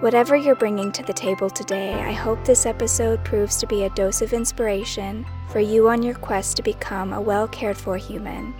[0.00, 3.90] Whatever you're bringing to the table today, I hope this episode proves to be a
[3.90, 8.54] dose of inspiration for you on your quest to become a well cared for human.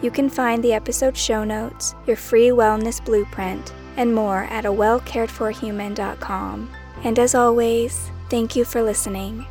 [0.00, 4.70] You can find the episode show notes, your free wellness blueprint, and more at a
[4.70, 6.70] wellcaredforhuman.com.
[7.04, 9.44] And as always, thank you for listening.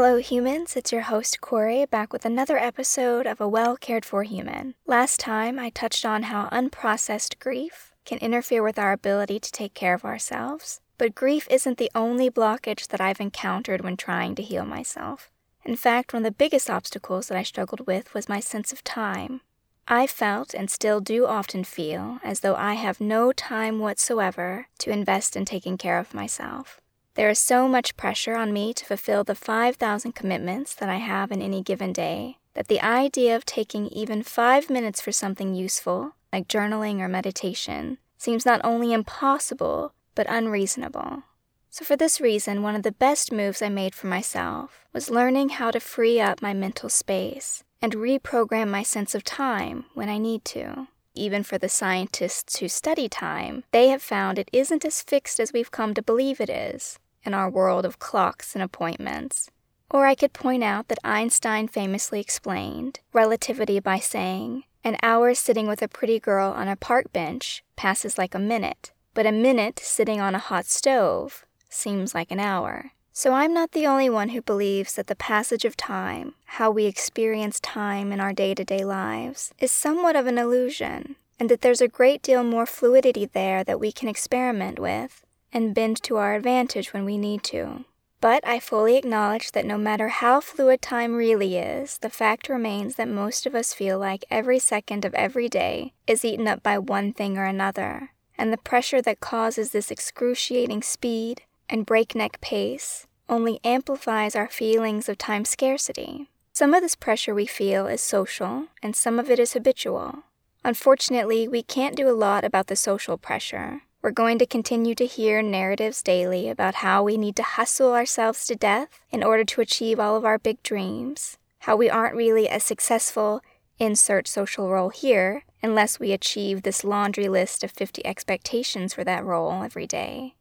[0.00, 0.76] Hello, humans.
[0.76, 4.76] It's your host, Kory, back with another episode of A Well Cared For Human.
[4.86, 9.74] Last time, I touched on how unprocessed grief can interfere with our ability to take
[9.74, 10.80] care of ourselves.
[10.98, 15.32] But grief isn't the only blockage that I've encountered when trying to heal myself.
[15.64, 18.84] In fact, one of the biggest obstacles that I struggled with was my sense of
[18.84, 19.40] time.
[19.88, 24.92] I felt and still do often feel as though I have no time whatsoever to
[24.92, 26.80] invest in taking care of myself.
[27.18, 31.32] There is so much pressure on me to fulfill the 5,000 commitments that I have
[31.32, 36.12] in any given day that the idea of taking even five minutes for something useful,
[36.32, 41.24] like journaling or meditation, seems not only impossible, but unreasonable.
[41.70, 45.48] So, for this reason, one of the best moves I made for myself was learning
[45.48, 50.18] how to free up my mental space and reprogram my sense of time when I
[50.18, 50.86] need to.
[51.16, 55.52] Even for the scientists who study time, they have found it isn't as fixed as
[55.52, 59.50] we've come to believe it is in our world of clocks and appointments.
[59.90, 65.66] Or I could point out that Einstein famously explained relativity by saying, An hour sitting
[65.66, 69.78] with a pretty girl on a park bench passes like a minute, but a minute
[69.78, 72.92] sitting on a hot stove seems like an hour.
[73.12, 76.84] So I'm not the only one who believes that the passage of time, how we
[76.84, 81.62] experience time in our day to day lives, is somewhat of an illusion, and that
[81.62, 86.16] there's a great deal more fluidity there that we can experiment with and bend to
[86.16, 87.84] our advantage when we need to.
[88.20, 92.96] But I fully acknowledge that no matter how fluid time really is, the fact remains
[92.96, 96.78] that most of us feel like every second of every day is eaten up by
[96.78, 103.06] one thing or another, and the pressure that causes this excruciating speed and breakneck pace
[103.28, 106.28] only amplifies our feelings of time scarcity.
[106.52, 110.24] Some of this pressure we feel is social, and some of it is habitual.
[110.64, 115.06] Unfortunately, we can't do a lot about the social pressure, we're going to continue to
[115.06, 119.60] hear narratives daily about how we need to hustle ourselves to death in order to
[119.60, 123.40] achieve all of our big dreams, how we aren't really a successful,
[123.78, 129.24] insert social role here unless we achieve this laundry list of 50 expectations for that
[129.24, 130.34] role every day.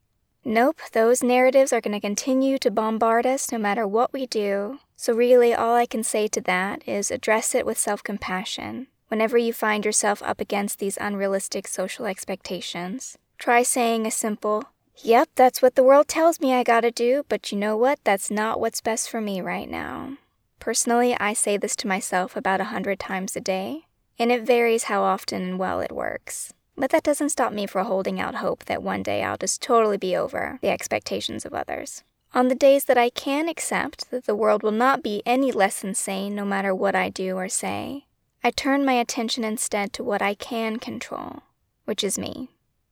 [0.46, 4.80] Nope, those narratives are going to continue to bombard us no matter what we do.
[4.96, 9.38] So, really, all I can say to that is address it with self compassion whenever
[9.38, 13.18] you find yourself up against these unrealistic social expectations.
[13.38, 14.64] Try saying a simple,
[15.04, 18.00] Yep, that's what the world tells me I gotta do, but you know what?
[18.04, 20.18] That's not what's best for me right now.
[20.60, 23.86] Personally, I say this to myself about a hundred times a day,
[24.18, 26.52] and it varies how often and well it works.
[26.76, 29.98] But that doesn't stop me from holding out hope that one day I'll just totally
[29.98, 32.04] be over the expectations of others.
[32.34, 35.84] On the days that I can accept that the world will not be any less
[35.84, 38.08] insane no matter what I do or say,
[38.44, 41.44] I turn my attention instead to what I can control,
[41.86, 42.50] which is me.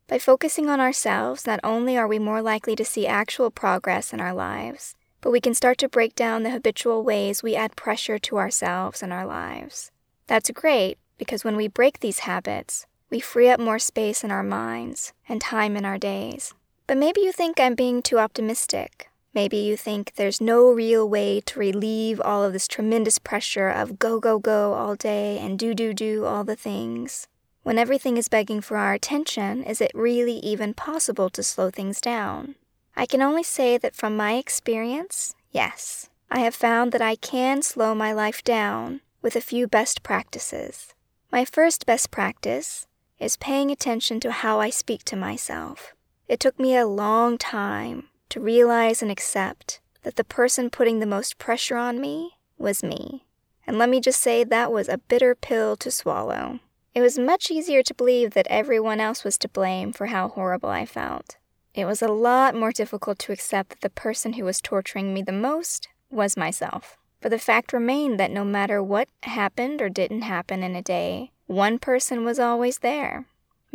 [0.08, 4.22] By focusing on ourselves, not only are we more likely to see actual progress in
[4.22, 8.20] our lives, but we can start to break down the habitual ways we add pressure
[8.20, 9.90] to ourselves and our lives.
[10.28, 14.44] That's great because when we break these habits, we free up more space in our
[14.44, 16.54] minds and time in our days.
[16.86, 19.10] But maybe you think I'm being too optimistic.
[19.34, 23.98] Maybe you think there's no real way to relieve all of this tremendous pressure of
[23.98, 27.28] go, go, go all day and do, do, do all the things.
[27.66, 32.00] When everything is begging for our attention, is it really even possible to slow things
[32.00, 32.54] down?
[32.96, 36.08] I can only say that from my experience, yes.
[36.30, 40.94] I have found that I can slow my life down with a few best practices.
[41.32, 42.86] My first best practice
[43.20, 45.96] is paying attention to how I speak to myself.
[46.28, 51.08] It took me a long time to realize and accept that the person putting the
[51.08, 53.26] most pressure on me was me.
[53.66, 56.60] And let me just say that was a bitter pill to swallow.
[56.96, 60.70] It was much easier to believe that everyone else was to blame for how horrible
[60.70, 61.38] I felt.
[61.74, 65.22] It was a lot more difficult to accept that the person who was torturing me
[65.22, 66.98] the most was myself.
[67.22, 71.32] For the fact remained that no matter what happened or didn't happen in a day,
[71.48, 73.26] one person was always there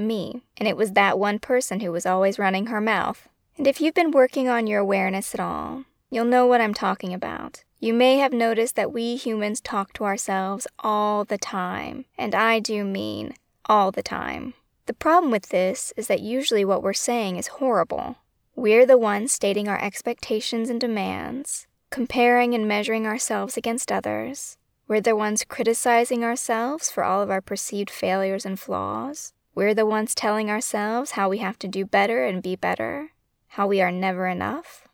[0.00, 0.42] me.
[0.56, 3.28] And it was that one person who was always running her mouth.
[3.56, 7.12] And if you've been working on your awareness at all, you'll know what I'm talking
[7.12, 7.64] about.
[7.82, 12.60] You may have noticed that we humans talk to ourselves all the time, and I
[12.60, 13.32] do mean
[13.64, 14.52] all the time.
[14.84, 18.16] The problem with this is that usually what we're saying is horrible.
[18.54, 24.58] We're the ones stating our expectations and demands, comparing and measuring ourselves against others.
[24.86, 29.32] We're the ones criticizing ourselves for all of our perceived failures and flaws.
[29.54, 33.12] We're the ones telling ourselves how we have to do better and be better,
[33.46, 34.86] how we are never enough.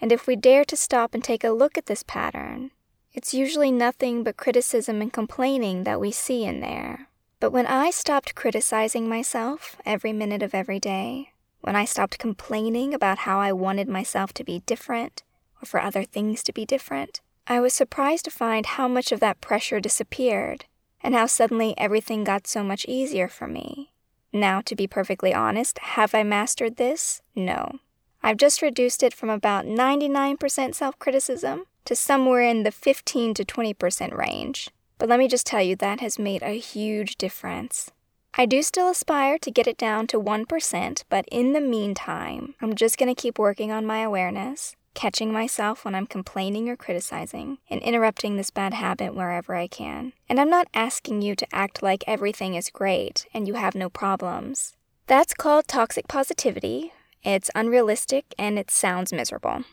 [0.00, 2.70] And if we dare to stop and take a look at this pattern,
[3.12, 7.08] it's usually nothing but criticism and complaining that we see in there.
[7.40, 12.92] But when I stopped criticizing myself every minute of every day, when I stopped complaining
[12.92, 15.22] about how I wanted myself to be different
[15.62, 19.20] or for other things to be different, I was surprised to find how much of
[19.20, 20.66] that pressure disappeared
[21.02, 23.92] and how suddenly everything got so much easier for me.
[24.32, 27.22] Now, to be perfectly honest, have I mastered this?
[27.34, 27.78] No.
[28.26, 33.44] I've just reduced it from about 99% self criticism to somewhere in the 15 to
[33.44, 34.68] 20% range.
[34.98, 37.92] But let me just tell you, that has made a huge difference.
[38.34, 42.74] I do still aspire to get it down to 1%, but in the meantime, I'm
[42.74, 47.58] just going to keep working on my awareness, catching myself when I'm complaining or criticizing,
[47.70, 50.14] and interrupting this bad habit wherever I can.
[50.28, 53.88] And I'm not asking you to act like everything is great and you have no
[53.88, 54.74] problems.
[55.06, 56.92] That's called toxic positivity,
[57.34, 59.64] it's unrealistic and it sounds miserable.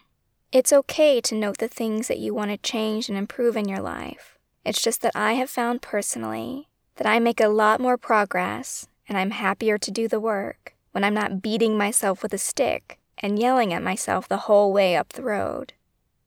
[0.51, 3.79] It's okay to note the things that you want to change and improve in your
[3.79, 4.39] life.
[4.65, 9.17] It's just that I have found personally that I make a lot more progress and
[9.17, 13.37] I'm happier to do the work when I'm not beating myself with a stick and
[13.37, 15.73] yelling at myself the whole way up the road.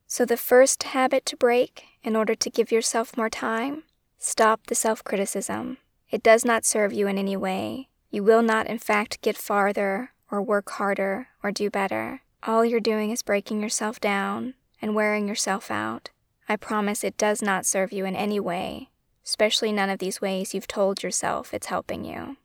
[0.07, 3.83] So, the first habit to break in order to give yourself more time
[4.19, 5.79] stop the self criticism.
[6.11, 7.89] It does not serve you in any way.
[8.11, 12.23] You will not, in fact, get farther or work harder or do better.
[12.43, 16.11] All you're doing is breaking yourself down and wearing yourself out.
[16.49, 18.91] I promise it does not serve you in any way,
[19.25, 22.37] especially none of these ways you've told yourself it's helping you.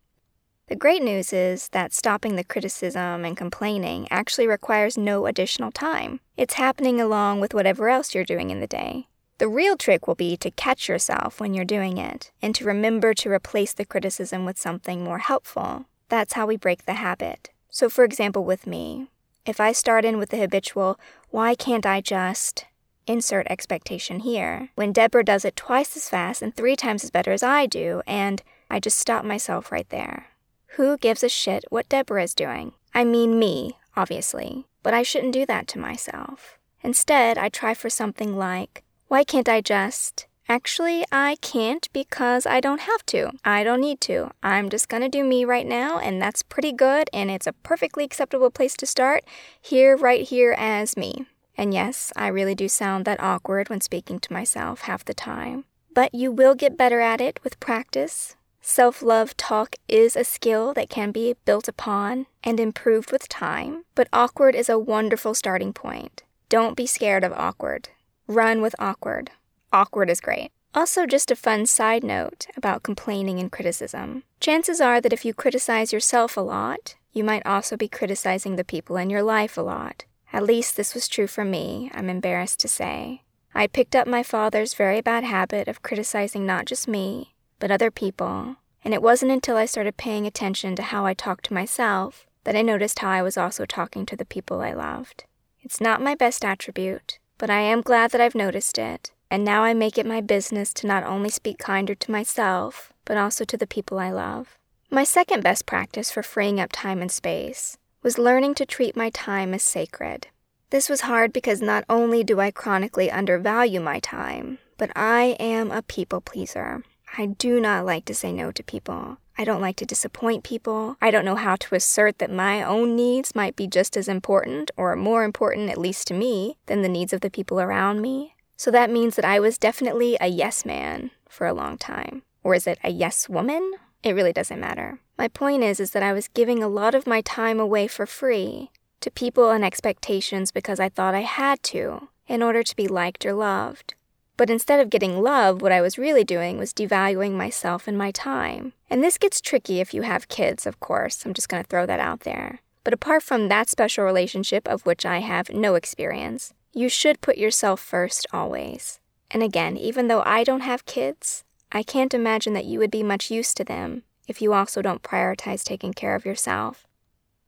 [0.67, 6.21] The great news is that stopping the criticism and complaining actually requires no additional time.
[6.37, 9.07] It's happening along with whatever else you're doing in the day.
[9.37, 13.13] The real trick will be to catch yourself when you're doing it and to remember
[13.15, 15.85] to replace the criticism with something more helpful.
[16.09, 17.49] That's how we break the habit.
[17.71, 19.07] So, for example, with me,
[19.45, 22.65] if I start in with the habitual, why can't I just
[23.07, 27.31] insert expectation here, when Deborah does it twice as fast and three times as better
[27.31, 30.27] as I do, and I just stop myself right there.
[30.75, 32.73] Who gives a shit what Deborah is doing?
[32.93, 36.57] I mean, me, obviously, but I shouldn't do that to myself.
[36.83, 42.59] Instead, I try for something like, why can't I just Actually, I can't because I
[42.59, 43.31] don't have to.
[43.45, 44.31] I don't need to.
[44.43, 48.03] I'm just gonna do me right now, and that's pretty good, and it's a perfectly
[48.03, 49.23] acceptable place to start,
[49.61, 51.25] here, right here, as me.
[51.57, 55.63] And yes, I really do sound that awkward when speaking to myself half the time.
[55.93, 58.35] But you will get better at it with practice.
[58.59, 63.85] Self love talk is a skill that can be built upon and improved with time,
[63.95, 66.23] but awkward is a wonderful starting point.
[66.49, 67.87] Don't be scared of awkward.
[68.27, 69.31] Run with awkward
[69.73, 70.51] awkward is great.
[70.73, 74.23] Also, just a fun side note about complaining and criticism.
[74.39, 78.63] Chances are that if you criticize yourself a lot, you might also be criticizing the
[78.63, 80.05] people in your life a lot.
[80.31, 83.23] At least this was true for me, I'm embarrassed to say.
[83.53, 87.91] I picked up my father's very bad habit of criticizing not just me, but other
[87.91, 92.25] people, and it wasn't until I started paying attention to how I talked to myself
[92.45, 95.25] that I noticed how I was also talking to the people I loved.
[95.59, 99.63] It's not my best attribute, but I am glad that I've noticed it and now
[99.63, 103.55] I make it my business to not only speak kinder to myself, but also to
[103.55, 104.57] the people I love.
[104.91, 109.09] My second best practice for freeing up time and space was learning to treat my
[109.09, 110.27] time as sacred.
[110.69, 115.71] This was hard because not only do I chronically undervalue my time, but I am
[115.71, 116.83] a people pleaser.
[117.17, 119.17] I do not like to say no to people.
[119.37, 120.97] I don't like to disappoint people.
[121.01, 124.71] I don't know how to assert that my own needs might be just as important,
[124.75, 128.35] or more important, at least to me, than the needs of the people around me.
[128.61, 132.21] So that means that I was definitely a yes man for a long time.
[132.43, 133.71] Or is it a yes woman?
[134.03, 134.99] It really doesn't matter.
[135.17, 138.05] My point is is that I was giving a lot of my time away for
[138.05, 142.87] free to people and expectations because I thought I had to in order to be
[142.87, 143.95] liked or loved.
[144.37, 148.11] But instead of getting love, what I was really doing was devaluing myself and my
[148.11, 148.73] time.
[148.91, 151.25] And this gets tricky if you have kids, of course.
[151.25, 152.59] I'm just going to throw that out there.
[152.83, 157.37] But apart from that special relationship of which I have no experience, you should put
[157.37, 158.99] yourself first always.
[159.29, 163.03] And again, even though I don't have kids, I can't imagine that you would be
[163.03, 166.85] much use to them if you also don't prioritize taking care of yourself.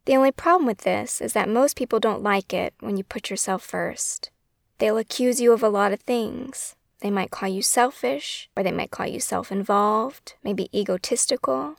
[0.06, 3.30] The only problem with this is that most people don't like it when you put
[3.30, 4.32] yourself first.
[4.80, 6.75] They'll accuse you of a lot of things.
[7.00, 11.77] They might call you selfish, or they might call you self involved, maybe egotistical,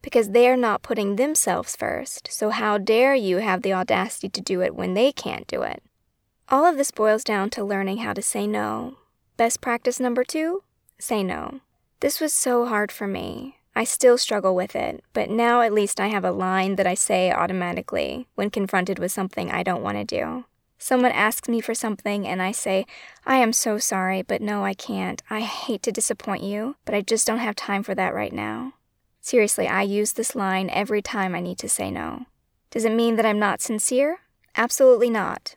[0.00, 2.28] because they're not putting themselves first.
[2.30, 5.82] So, how dare you have the audacity to do it when they can't do it?
[6.48, 8.98] All of this boils down to learning how to say no.
[9.36, 10.62] Best practice number two
[10.96, 11.60] say no.
[11.98, 13.56] This was so hard for me.
[13.74, 16.94] I still struggle with it, but now at least I have a line that I
[16.94, 20.44] say automatically when confronted with something I don't want to do.
[20.78, 22.86] Someone asks me for something and I say,
[23.26, 25.22] I am so sorry, but no, I can't.
[25.28, 28.74] I hate to disappoint you, but I just don't have time for that right now.
[29.20, 32.26] Seriously, I use this line every time I need to say no.
[32.70, 34.20] Does it mean that I'm not sincere?
[34.54, 35.55] Absolutely not.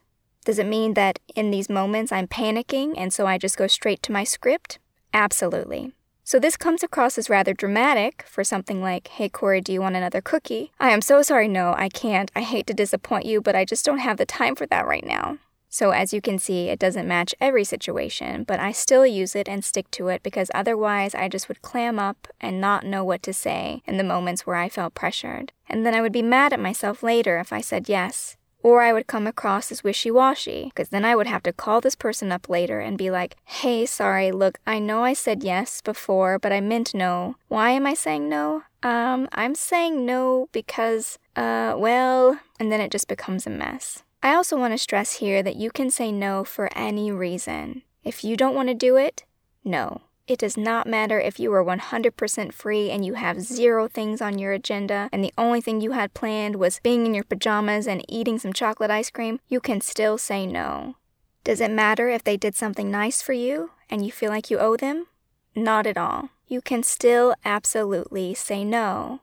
[0.49, 4.01] Does it mean that in these moments I'm panicking and so I just go straight
[4.01, 4.79] to my script?
[5.13, 5.93] Absolutely.
[6.23, 9.95] So this comes across as rather dramatic for something like, Hey Kory, do you want
[9.95, 10.71] another cookie?
[10.79, 12.31] I am so sorry, no, I can't.
[12.35, 15.05] I hate to disappoint you, but I just don't have the time for that right
[15.05, 15.37] now.
[15.69, 19.47] So, as you can see, it doesn't match every situation, but I still use it
[19.47, 23.21] and stick to it because otherwise I just would clam up and not know what
[23.21, 25.51] to say in the moments where I felt pressured.
[25.67, 28.35] And then I would be mad at myself later if I said yes.
[28.61, 31.79] Or I would come across as wishy washy, because then I would have to call
[31.79, 35.81] this person up later and be like, hey, sorry, look, I know I said yes
[35.81, 37.35] before, but I meant no.
[37.47, 38.63] Why am I saying no?
[38.83, 44.03] Um, I'm saying no because, uh, well, and then it just becomes a mess.
[44.21, 47.83] I also want to stress here that you can say no for any reason.
[48.03, 49.23] If you don't want to do it,
[49.63, 50.01] no.
[50.29, 54.37] It does not matter if you are 100% free and you have zero things on
[54.37, 58.05] your agenda and the only thing you had planned was being in your pajamas and
[58.07, 60.97] eating some chocolate ice cream, you can still say no.
[61.43, 64.59] Does it matter if they did something nice for you and you feel like you
[64.59, 65.07] owe them?
[65.55, 66.29] Not at all.
[66.47, 69.21] You can still absolutely say no.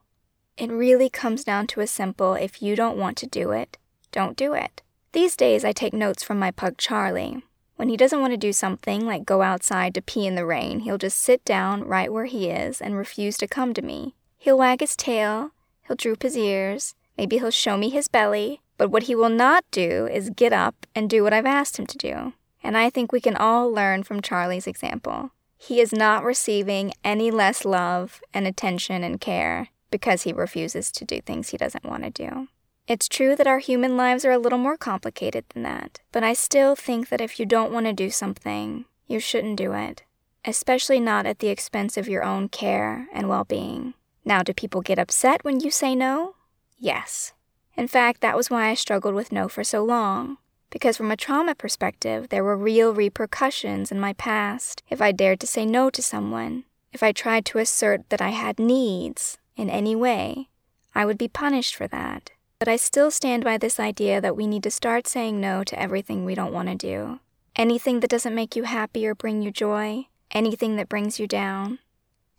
[0.57, 3.79] It really comes down to a simple if you don't want to do it,
[4.11, 4.83] don't do it.
[5.13, 7.45] These days I take notes from my pug Charlie.
[7.77, 10.81] When he doesn't want to do something like go outside to pee in the rain,
[10.81, 14.15] he'll just sit down right where he is and refuse to come to me.
[14.39, 15.53] He'll wag his tail,
[15.87, 19.65] he'll droop his ears, maybe he'll show me his belly, but what he will not
[19.71, 22.33] do is get up and do what I've asked him to do.
[22.63, 25.31] And I think we can all learn from Charlie's example.
[25.59, 31.05] He is not receiving any less love and attention and care because he refuses to
[31.05, 32.49] do things he doesn't want to do.
[32.89, 36.35] It's true that our human lives are a little more complicated than that, but I
[36.35, 40.05] still think that if you don't want to do something, you shouldn't do it,
[40.45, 43.95] especially not at the expense of your own care and well being.
[44.25, 46.37] Now, do people get upset when you say no?
[46.79, 47.33] Yes.
[47.77, 50.39] In fact, that was why I struggled with no for so long.
[50.71, 55.41] Because from a trauma perspective, there were real repercussions in my past if I dared
[55.41, 56.65] to say no to someone.
[56.93, 60.49] If I tried to assert that I had needs in any way,
[60.95, 62.31] I would be punished for that.
[62.67, 65.81] But I still stand by this idea that we need to start saying no to
[65.81, 67.21] everything we don't want to do.
[67.55, 71.79] Anything that doesn't make you happy or bring you joy, anything that brings you down.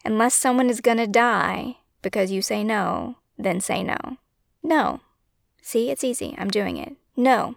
[0.03, 4.17] Unless someone is gonna die because you say no, then say no.
[4.61, 4.99] No.
[5.61, 6.35] See, it's easy.
[6.37, 6.97] I'm doing it.
[7.15, 7.55] No.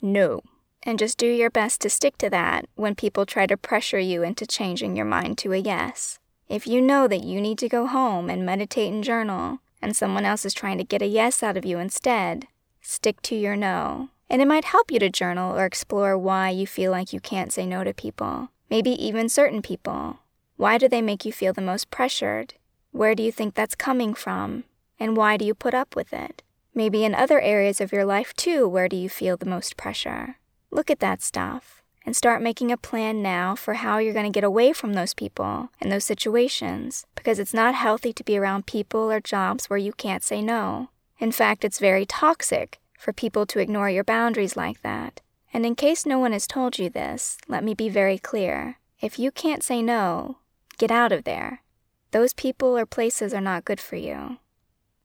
[0.00, 0.40] No.
[0.84, 4.22] And just do your best to stick to that when people try to pressure you
[4.22, 6.20] into changing your mind to a yes.
[6.48, 10.24] If you know that you need to go home and meditate and journal, and someone
[10.24, 12.48] else is trying to get a yes out of you instead,
[12.80, 14.08] stick to your no.
[14.30, 17.52] And it might help you to journal or explore why you feel like you can't
[17.52, 20.20] say no to people, maybe even certain people.
[20.56, 22.54] Why do they make you feel the most pressured?
[22.92, 24.64] Where do you think that's coming from?
[24.98, 26.42] And why do you put up with it?
[26.74, 30.36] Maybe in other areas of your life too, where do you feel the most pressure?
[30.70, 31.73] Look at that stuff
[32.06, 35.14] and start making a plan now for how you're going to get away from those
[35.14, 39.78] people and those situations because it's not healthy to be around people or jobs where
[39.78, 40.88] you can't say no.
[41.18, 45.20] In fact, it's very toxic for people to ignore your boundaries like that.
[45.52, 48.78] And in case no one has told you this, let me be very clear.
[49.00, 50.38] If you can't say no,
[50.78, 51.62] get out of there.
[52.10, 54.38] Those people or places are not good for you.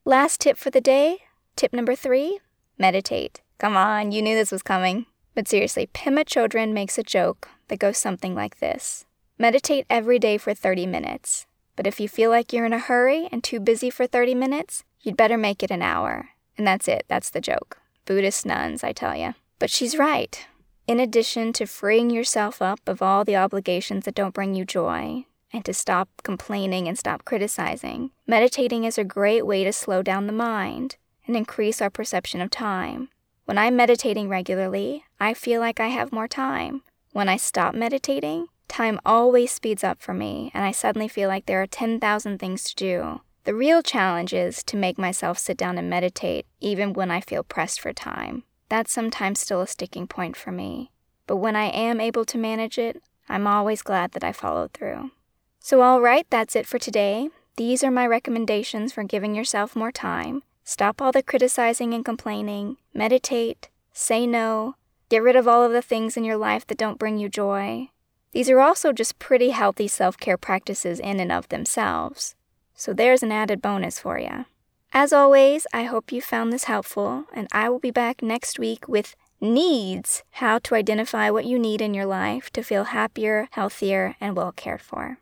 [0.05, 1.19] Last tip for the day
[1.55, 2.39] tip number three
[2.77, 3.41] meditate.
[3.57, 5.05] Come on, you knew this was coming.
[5.39, 9.05] But seriously, Pema Chodron makes a joke that goes something like this
[9.37, 11.45] Meditate every day for 30 minutes.
[11.77, 14.83] But if you feel like you're in a hurry and too busy for 30 minutes,
[15.01, 16.31] you'd better make it an hour.
[16.57, 17.77] And that's it, that's the joke.
[18.03, 19.33] Buddhist nuns, I tell you.
[19.59, 20.45] But she's right.
[20.87, 25.25] In addition to freeing yourself up of all the obligations that don't bring you joy,
[25.53, 30.27] and to stop complaining and stop criticizing, meditating is a great way to slow down
[30.27, 33.07] the mind and increase our perception of time.
[33.49, 36.83] When I'm meditating regularly, I feel like I have more time.
[37.13, 41.47] When I stop meditating, time always speeds up for me, and I suddenly feel like
[41.47, 43.21] there are 10,000 things to do.
[43.45, 47.41] The real challenge is to make myself sit down and meditate, even when I feel
[47.41, 48.43] pressed for time.
[48.69, 50.91] That's sometimes still a sticking point for me.
[51.25, 55.09] but when I am able to manage it, I'm always glad that I followed through.
[55.59, 57.29] So, all right, that's it for today.
[57.55, 60.43] These are my recommendations for giving yourself more time.
[60.63, 64.75] Stop all the criticizing and complaining, meditate, say no,
[65.09, 67.89] get rid of all of the things in your life that don't bring you joy.
[68.31, 72.35] These are also just pretty healthy self care practices in and of themselves.
[72.75, 74.45] So, there's an added bonus for you.
[74.93, 78.87] As always, I hope you found this helpful, and I will be back next week
[78.87, 84.15] with needs how to identify what you need in your life to feel happier, healthier,
[84.19, 85.19] and well cared for.